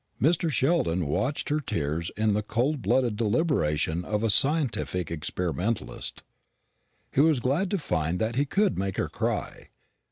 [0.19, 0.49] Mr.
[0.49, 6.23] Sheldon watched her tears with the cold blooded deliberation of a scientific experimentalist.
[7.11, 9.69] He was glad to find that he could make her cry.